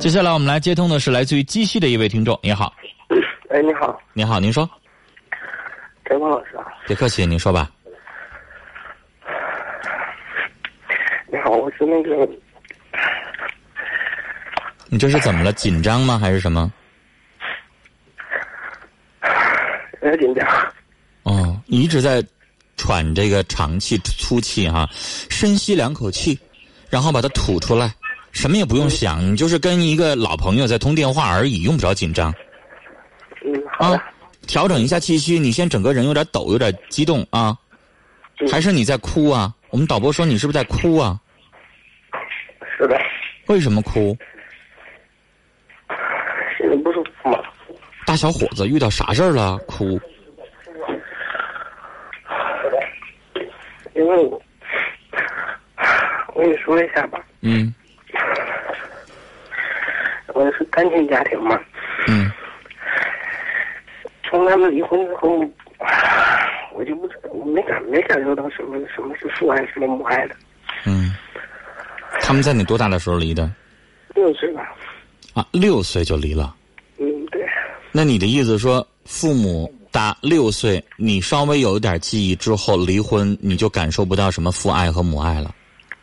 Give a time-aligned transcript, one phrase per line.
[0.00, 2.72] 接下来我们来接通的是来自于鸡西的一位听众，你好。
[3.50, 4.68] 哎，你好，你好，您说。
[6.06, 6.64] 陈光老师啊。
[6.86, 7.70] 别客气，您说吧。
[11.30, 12.26] 你好，我是那个。
[14.86, 15.52] 你这是怎么了？
[15.52, 16.18] 紧张吗？
[16.18, 16.72] 还是什么？
[20.02, 20.72] 有点紧张。
[21.24, 22.24] 哦，你一直在
[22.78, 26.40] 喘这个长气、粗气哈，深吸两口气，
[26.88, 27.92] 然后把它吐出来，
[28.32, 32.32] 什么也不用想，你就是跟一个老朋友在通电话而已，用不着紧张。
[33.44, 34.12] 嗯，好啊，
[34.46, 37.56] 调整一下气息，你先整个人有点抖，有点激动啊，
[38.50, 39.54] 还是你在哭啊？
[39.70, 41.18] 我们导播说你是不是在哭啊？
[42.76, 43.00] 是的。
[43.46, 44.16] 为什么哭？
[46.56, 47.38] 心里不舒服嘛。
[48.06, 49.58] 大小伙子遇到啥事儿了？
[49.66, 50.00] 哭。
[53.94, 54.40] 因为我，
[56.34, 57.20] 我跟你说一下吧。
[57.40, 57.74] 嗯。
[60.66, 61.58] 单亲家庭嘛。
[62.08, 62.30] 嗯。
[64.28, 65.40] 从他们离婚之后，
[66.72, 70.36] 我就不，我没感没感受到什么什么是父爱，什么母爱的。
[70.86, 71.14] 嗯。
[72.20, 73.50] 他们在你多大的时候离的？
[74.14, 74.72] 六岁吧。
[75.34, 76.54] 啊，六岁就离了。
[76.98, 77.44] 嗯，对。
[77.92, 85.54] 那你的意思说，父母大六岁，你稍微有一点记忆之后离婚，你就感受不到什么父爱和母爱了？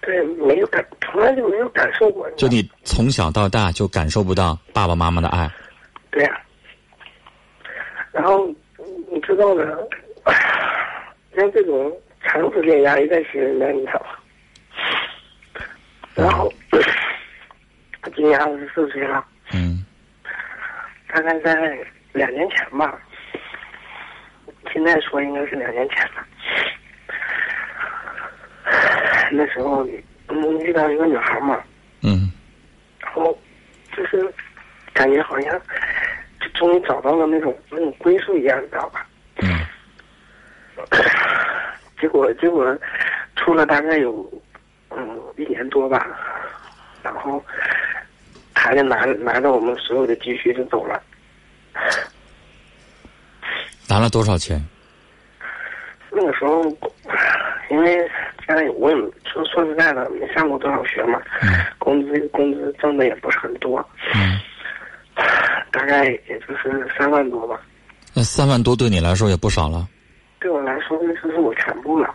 [0.02, 0.86] 对，没有感，
[1.18, 2.30] 从来就没有感受过。
[2.38, 5.50] 就你从小到大就感受不到爸爸妈妈的爱。
[6.12, 6.40] 对呀。
[8.12, 8.48] 然后
[9.12, 9.90] 你知道的，
[11.36, 14.20] 像这种长时间压力在心里面，你知道吧？
[16.14, 16.54] 然后
[18.04, 19.26] 他今年二十四岁了。
[19.54, 19.84] 嗯。
[21.08, 21.56] 大概在
[22.14, 22.96] 两年前吧，
[24.72, 26.24] 现在说应该是两年前了。
[29.32, 29.84] 那时候
[30.42, 31.62] 嗯遇到一个女孩嘛。
[32.02, 32.32] 嗯。
[33.00, 33.38] 然后
[33.96, 34.34] 就是
[34.94, 35.62] 感觉好像
[36.40, 39.06] 就终于找到了那种那种归宿一样，你知道吧？
[39.38, 39.60] 嗯。
[42.00, 42.78] 结果结果
[43.36, 44.30] 出了大概有
[44.92, 46.08] 嗯一年多吧，
[47.04, 47.44] 然后。
[48.60, 51.02] 他就拿拿着我们所有的积蓄就走了，
[53.88, 54.60] 拿了多少钱？
[56.12, 56.64] 那个时候，
[57.70, 58.10] 因为
[58.46, 58.98] 家里我也
[59.38, 61.22] 说说实在的，没上过多少学嘛，
[61.78, 63.78] 工资工资挣的也不是很多，
[64.16, 64.40] 嗯，
[65.72, 67.60] 大概也就是三万多吧。
[68.14, 69.88] 那三万多对你来说也不少了。
[70.40, 72.14] 对我来说，那就是我全部了。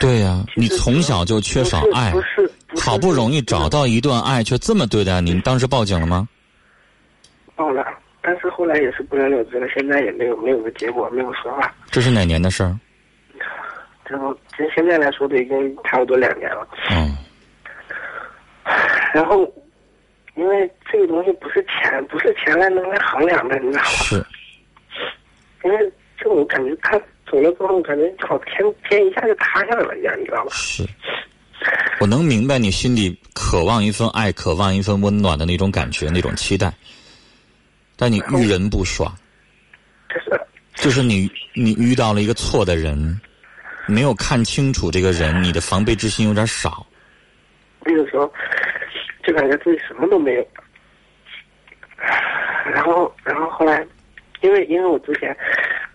[0.00, 6.28] 对呀，你从小就缺少爱，不是好不容易找到一段爱，却这么对待你，当时报警了吗？
[7.56, 7.84] 报了，
[8.22, 11.72] 但是后来也是不了了之了，现在也没有没有个结果，没有说话。
[11.90, 12.78] 这是哪年的事儿？
[14.08, 16.66] 这后，其实现在来说都已经差不多两年了。
[16.90, 17.16] 嗯。
[19.14, 19.50] 然后，
[20.34, 23.90] 因为这个东西不是钱，不是钱来能来衡量的，你知道吗？
[23.90, 24.24] 是。
[25.64, 25.92] 因为
[26.22, 27.00] 就我感觉他。
[27.30, 30.50] 走了之后，感觉好天天一下就塌下来了一样，你知道吧？
[30.50, 30.82] 是，
[32.00, 36.72] 我能明白你心里渴望一份爱、渴望一份温暖的那种感觉、那种期待，
[37.98, 39.14] 但你遇人不爽，
[40.08, 40.40] 就是
[40.74, 43.20] 就是你你遇到了一个错的人，
[43.88, 46.86] 没有看清楚这个人，你的防备之心有点少。
[47.84, 48.32] 那个时候
[49.24, 50.46] 就感觉自己什么都没有，
[52.72, 53.84] 然后然后后来，
[54.42, 55.36] 因为因为我之前。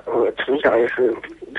[0.06, 1.16] 我从小也是，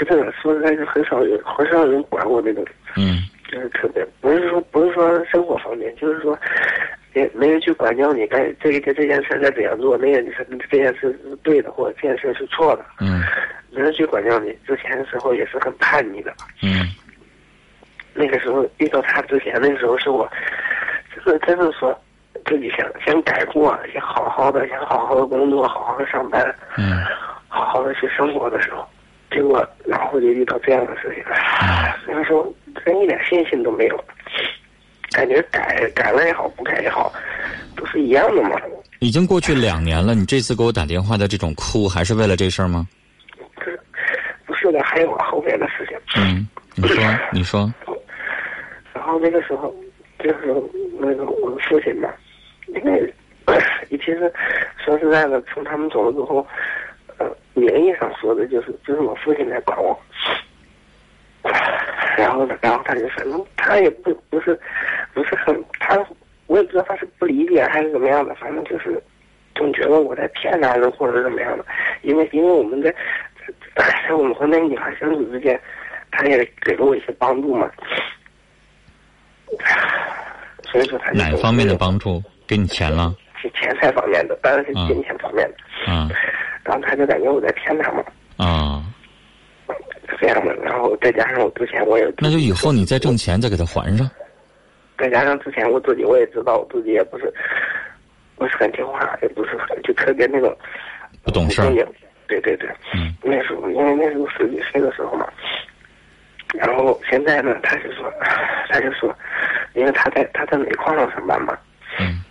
[0.06, 2.62] 真的说实在，是很少有很少有人管我那种。
[2.94, 3.22] 嗯。
[3.50, 6.38] 就是特别，不是说不是说生活方面，就是说，
[7.14, 12.84] 也没人去管教你该这个这件事该怎样做，那件事这件事是对的，或者这件事是错的。
[13.00, 13.22] 嗯。
[13.74, 16.32] 没人去管教你，之前的时候也是很叛逆的。
[16.62, 16.88] 嗯。
[18.12, 20.28] 那个时候遇到他之前，那个时候是我，
[21.14, 21.98] 就是真的说，
[22.46, 26.54] 自己想想改过，想好好的，想好好的工作，好好的上班。
[26.76, 27.02] 嗯。
[27.48, 28.84] 好好的去生活的时候，
[29.30, 31.22] 结果然后就遇到这样的事情，
[32.04, 32.52] 那个时候
[32.84, 34.04] 真一点信心都没有，
[35.12, 37.12] 感觉改改了也好，不改也好，
[37.76, 38.60] 都是一样的嘛。
[38.98, 42.88] 已经过去两年了，你这次给我打电话的这种哭，还是为了这事儿吗？
[44.64, 45.96] 不是，不是的，还有后面的事情。
[46.16, 46.46] 嗯，
[46.76, 47.72] 你说，你说。
[48.92, 49.74] 然后那个时候，
[50.18, 50.54] 就是
[50.98, 52.08] 那个我的父亲嘛，
[52.68, 53.14] 因为
[53.90, 54.32] 其实
[54.84, 56.46] 说实在的，从他们走了之后。
[57.18, 59.96] 呃名义上说的就是，就是我父亲在管我。
[62.16, 64.58] 然后呢，然后他就说，他也不不是，
[65.12, 65.96] 不是很他，
[66.48, 69.00] 我也不知道他是不理解还是怎么样的，反正就是
[69.54, 71.64] 总觉得我在骗他，或者怎么样的。
[72.02, 72.92] 因为因为我们在
[73.76, 75.60] 在我们和那个女孩相处之间，
[76.10, 77.70] 他也给了我一些帮助嘛。
[80.70, 82.22] 所以说他哪方面的帮助？
[82.46, 83.14] 给你钱了？
[83.40, 85.54] 是钱财方面的，当然是金钱方面的。
[85.88, 86.10] 嗯。
[86.62, 88.04] 然后他就感觉我在骗他嘛。
[88.36, 88.84] 啊。
[90.08, 92.12] 是这样的，然后再加上我之前我也。
[92.18, 94.08] 那就以后你再挣钱再给他还上。
[94.98, 97.32] 再加上之前我自己我也知道我自己也不是，
[98.36, 100.56] 不是很听话，也不是很就特别那种。
[101.22, 101.62] 不懂事。
[102.26, 102.68] 对对对。
[102.94, 103.14] 嗯。
[103.22, 105.28] 那时候因为那时候十几岁的时候嘛。
[106.54, 108.08] 然后现在呢，他就说，
[108.70, 109.12] 他就说，
[109.74, 111.58] 因为他在他在煤矿上上班嘛，
[111.98, 112.22] 嗯，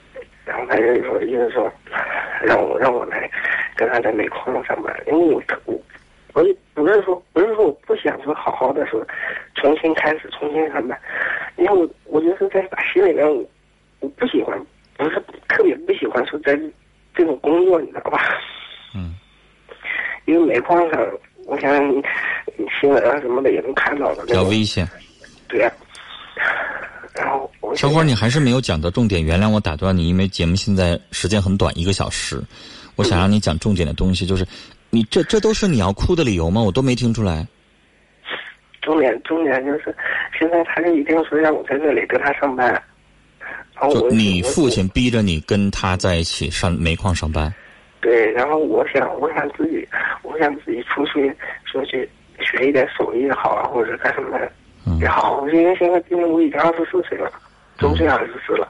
[0.45, 1.69] 然后他就说，意思说，
[2.41, 3.29] 让我让我来
[3.75, 5.77] 跟他在煤矿上上班，因为我我
[6.35, 9.05] 我也不是说不是说我不想说好好的说
[9.55, 10.97] 重新开始重新上班，
[11.57, 12.61] 因为我我就是在
[12.93, 13.45] 心里面我
[13.99, 14.57] 我不喜欢，
[14.95, 16.57] 不是特别不喜欢说在
[17.13, 18.21] 这种工作，你知道吧？
[20.25, 20.99] 嗯，因为煤矿上。
[21.45, 21.69] 我想
[22.79, 24.87] 新闻啊什么的也能看到的，比较危险。
[25.49, 25.69] 对呀。
[27.13, 32.41] 然后，小伙，你还是没有讲到重点，原谅我打断你，因为节目现在时间很短，一个小时，
[32.95, 34.47] 我想让你讲重点的东西，就是
[34.89, 36.61] 你这这都是你要哭的理由吗？
[36.61, 37.45] 我都没听出来。
[38.81, 39.93] 重点重点就是，
[40.39, 42.81] 现在他就一定说让我在这里跟他上班。
[43.91, 47.53] 就你父亲逼着你跟他在一起上煤矿上班。
[48.03, 49.87] 对，然后我想，我想自己，
[50.23, 51.33] 我想自己出去，
[51.63, 52.07] 说去
[52.39, 54.37] 学一点手艺也好啊，或者干什么
[54.99, 55.47] 也好。
[55.53, 57.31] 因为现在今年我已经二十四岁了，
[57.79, 58.67] 周岁二十四了。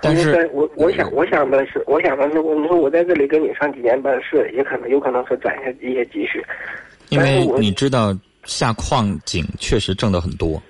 [0.00, 6.44] 但是，我我想我想的是，我想的是，我你说我在这里跟你上几年班是，也可能有可能是攒下一些积蓄。
[7.10, 8.12] 因为你知道
[8.42, 10.60] 下矿井确实挣的很多。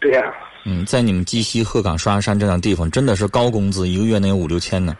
[0.00, 0.34] 对呀。
[0.66, 4.94] 嗯，在你们鸡西、鹤岗、双鸭山这样地方，真的是高工资，一个月能有五六千呢。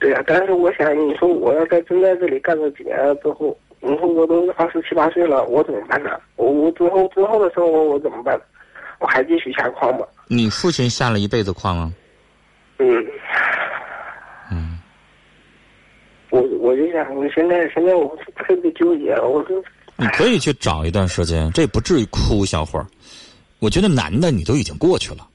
[0.00, 6.18] 对呀，但是我想，你说我要在真在这里干了几年了之后，你说我都二十七八岁了，我怎么办呢？
[6.36, 8.40] 我我之后之后的生活我怎么办？
[8.98, 10.06] 我还继续下矿吗？
[10.26, 11.94] 你父亲下了一辈子矿吗？
[12.78, 13.06] 嗯。
[14.50, 14.78] 嗯。
[16.30, 19.62] 我我就想，我现在现在我特别纠结，我就。
[19.96, 22.86] 你可以去找一段时间，这不至于哭，小伙儿。
[23.58, 25.28] 我觉得男的你都已经过去了。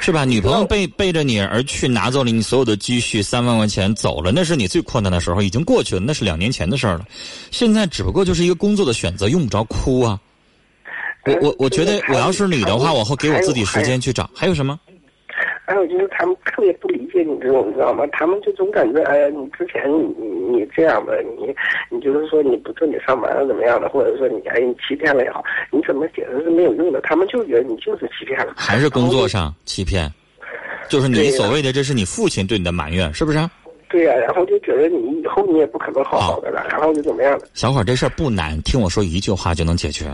[0.00, 0.24] 是吧？
[0.24, 7.04] 女朋友背背着你而去，拿走了你所有的积蓄，三万块钱走了，那是你最困难的时候，已经过去了，那是两年前的事儿了。
[7.50, 10.18] 现在只不过就是一个工作的选择，用不着哭啊。
[11.26, 14.30] 我我我觉得，我要是你的话，我会给我自己时间去找。
[14.34, 14.78] 还有什么？
[15.68, 18.06] 还有就是他们特别不理解你这种，你知道吗？
[18.10, 21.54] 他们就总感觉，哎呀，你之前你你这样的，你
[21.90, 27.02] 你就是说你不正经上班了怎么样的，或者说你哎你欺骗了也好，你怎么解释是没有用的。
[27.02, 28.54] 他们就觉得你就是欺骗了。
[28.56, 30.10] 还是工作上欺骗，
[30.88, 33.38] 就是你所谓的这是你父亲对你的埋怨，是不是？
[33.90, 37.46] 对呀，然后就觉得你以后你也不可能好好的了，然后就怎么样的。
[37.52, 40.06] 小伙儿，这事儿不难，听我说一句话就能解决。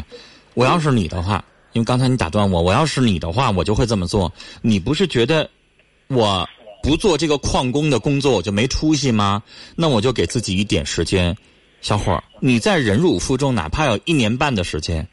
[0.55, 1.45] 我要是你的话。
[1.75, 4.33] 因为刚才你打断我，我要是你的话，我就会这么做。
[4.63, 5.49] 你不是觉得
[6.09, 6.49] 我
[6.83, 9.43] 不做这个矿工的工作我就没出息吗？
[9.77, 11.37] 那我就给自己一点时间，
[11.83, 15.07] 小伙儿，你在忍辱负重，哪怕有一年半的时间。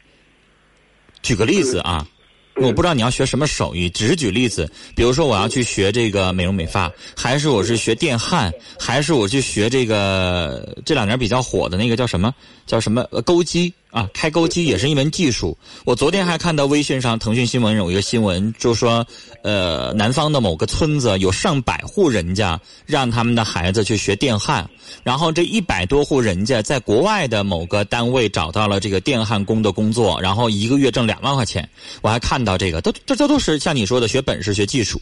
[1.20, 2.06] 举个例子啊。
[2.54, 12.34] 我不知道你要学什么手艺，只是举例子，比如说我要去学这个美容美发，还是我是学电焊，还是我去学这个这两年比较火的那个叫什么？
[12.66, 14.10] 叫什么钩机啊？
[14.12, 15.56] 开钩机也是一门技术。
[15.84, 19.06] 我昨天还看到微信上腾讯新闻有一个新闻，就说
[19.44, 24.68] 呃，南方的某个村子有上百户人家让他们的孩子去学电焊。
[25.04, 31.68] 然后这一百多户人家在国外的某个单位找到了这个电焊工的工作，然后一个月挣两万块钱。
[32.00, 35.00] 我还看到这个，都这这都是像你说的学本事、学技术，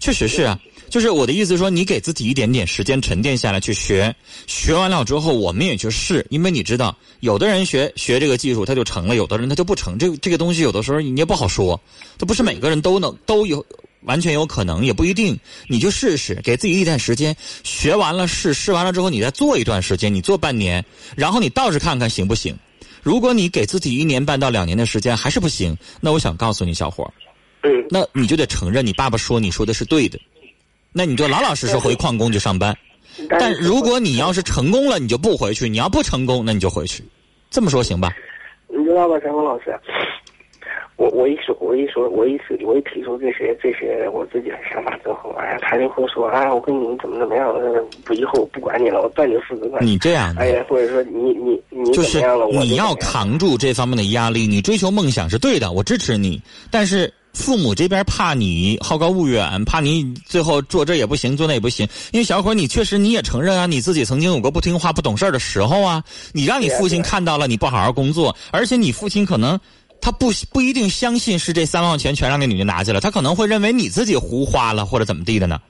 [0.00, 0.58] 确实是啊。
[0.88, 4.12] 就是我的意思说，你给自己一点点时间沉淀下来去学，
[4.48, 9.96] 学完了之后我们也去试，因为你知道，有的人学学这个技术他就成了，有的人他就不成。
[9.96, 11.80] 这这个东西有的时候你也不好说，
[12.18, 13.64] 这不是每个人都能都有。
[14.04, 15.38] 完全有可能，也不一定。
[15.68, 20.82] 你就试试，给自己一点时间，学完了试，试完了之后，你再做一段时间，你做半年，
[21.16, 22.56] 然后你倒是看看行不行。
[23.02, 27.12] 如果你给自己一年半到两年的时间还是不行，那我想告诉你，小伙儿，
[27.62, 30.18] 嗯，那你就得承认你爸爸说你说的是对的，
[30.92, 32.76] 那你就老老实实回矿工去上班。
[33.28, 37.02] 但如果你要是成功了，你就不回去；你要不成功，那你就回去。
[37.50, 38.10] 这么说行吧？
[38.68, 39.74] 你知道吧，陈峰老师？
[40.96, 47.52] 我我一说，我一说，我一提，我一提出这些这些我自己的想法之后，哎呀，他就会说，哎，我跟你怎么怎么样，
[48.04, 49.90] 不以后我不管你了，我断你父子关系。
[49.90, 56.40] 你这样，哎呀，或者说你你你就是你要扛住这方面的压力，你追求梦想是对的，我支持你。
[56.70, 61.88] 但是父母这边怕你好高骛远，怕你最后做这也不行，做那也不行。
[62.12, 66.02] 因为小伙你确实你也承认啊，你自己曾经有过不听话、不懂事的时候啊。
[66.32, 69.58] 你让你父亲看到了你不好好工作，而且你父亲可能。
[70.02, 75.60] 他不不一定相信是这三万块钱全让那女的拿去了，他可能会认为你自己胡花了或者怎么地的呢？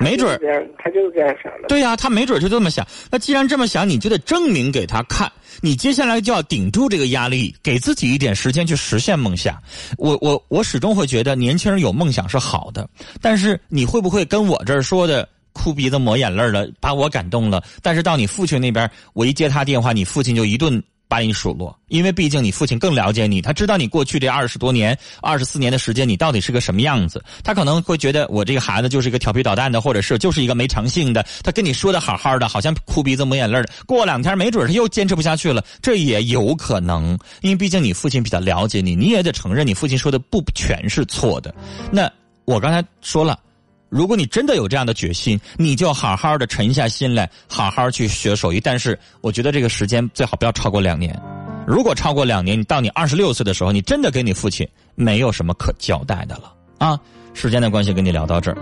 [0.00, 1.68] 没准儿，他就是这样想的。
[1.68, 2.86] 对呀、他没准就这么想。
[3.10, 5.30] 那既然这么想，你就得证明给他看。
[5.60, 9.56] 你接下来就要顶住这个压力，给自己一点时间去实现梦想。
[9.98, 12.88] 我我我始终会觉得年轻人有梦想是好的，
[13.20, 17.62] 但是你会不会跟我这儿说的哭鼻子抹眼泪了，把我感动了？
[17.82, 20.82] 但是到你父亲那边，我一接他电话，你父亲就一顿。
[21.10, 27.20] 把你数落，因为毕竟你父亲更了解你，他知道你过去这二十多年、二十四年的时间，你到底是个什么样子。
[27.42, 31.26] 他可能会觉得我这个孩子就是一个调皮捣蛋的，或者是就是一个没诚信的。
[31.42, 37.18] 他跟你说的好好的，好像哭鼻子抹眼泪的，过两天没准他又坚持不下去了，这也有可能。
[37.40, 41.52] 因为毕竟你父亲比较了解你，你也得承认你父亲说的不全是错的。
[41.90, 42.08] 那
[42.44, 43.36] 我刚才说了。
[43.90, 48.60] 如果你真的有这样的决心，你就好好的沉下心来，好好去学手艺。
[48.60, 51.20] 但是，我觉得这个时间最好不要超过两年。
[51.66, 56.98] 如果超过两年，你到你二十六岁的时候，你真的跟你父亲没有什么可交代的了啊！
[57.34, 58.56] 时间的关系，跟你聊到这儿。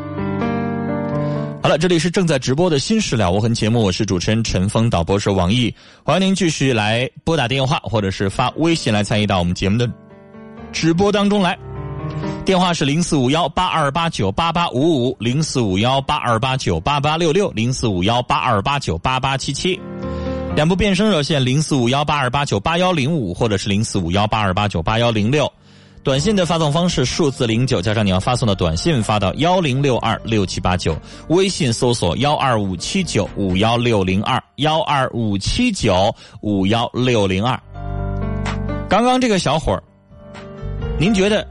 [1.63, 5.75] 好了，这里是正在直播的《新事了无痕》节目，我是主持人陈峰，导播是王毅。
[6.05, 9.91] 欢迎您继续来拨打电话或者是发微信来参与到我们节目的
[10.73, 11.59] 直播当中来。
[12.49, 19.79] 电话是零四五幺八二八九八八五五零四五幺八二八九八八六六零四五幺八二八九八八七七，
[20.57, 25.47] 两部变声热线零四五幺八二八九八幺零五或者是零四五幺八二八九八幺零六，
[26.03, 30.97] 短信的发送方式数字零九加上你要发送的短信发到幺零六二六七八九，
[31.29, 37.61] 微信搜索幺二五七九五幺六零二幺二五七九五幺六零二。
[38.89, 39.83] 刚刚这个小伙儿，
[40.99, 41.47] 您觉得？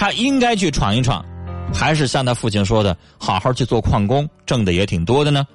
[0.00, 1.22] 他应该去闯一闯，
[1.74, 5.46] 还是像他父亲说的，好好去做矿工，挣的也挺多的呢？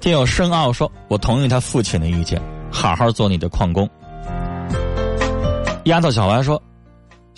[0.00, 3.88] 听友深奥说：“我同意他父亲的意见，好好做你的矿工。”
[5.86, 6.60] 丫头小白说。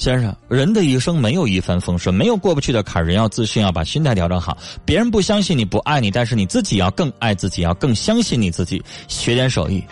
[0.00, 4.57] 先生，人的一生没有一帆风顺，没有过不去的坎人要自信，要把心态调整好。
[4.83, 8.83] 别人不相信你不爱你，但是你自己要更爱自己，要更相信你自己。
[9.09, 9.85] 学点手艺，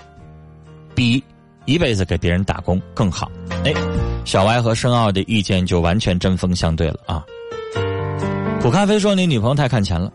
[0.95, 1.23] 比
[1.67, 3.31] 一辈子给别人打工更好。
[3.67, 3.75] 哎，
[4.25, 7.23] 小歪和申奥的意见就完全针锋相对了啊！
[8.63, 10.11] 苦咖啡说：“你女朋友太看钱了，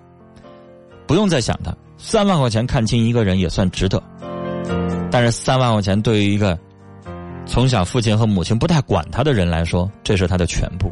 [1.05, 1.71] 不用再想她。
[1.99, 4.01] 三万块钱看清一个人也算值得，
[5.11, 6.57] 但是三万块钱对于一个……”
[7.45, 10.91] 从小父亲和母亲不太管他的人来说，这是他的全部。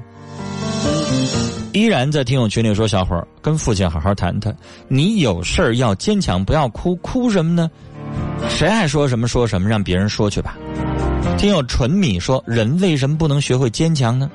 [1.74, 4.56] 依然在听友群里说：“小伙儿，跟父亲好好谈谈，
[4.88, 7.72] 你有事儿要坚强，不要哭，哭什么呢？
[8.50, 10.58] 谁爱说什么说什么，让别人说去吧。”
[11.38, 14.30] 听友纯米说：“人为什么不能学会坚强呢？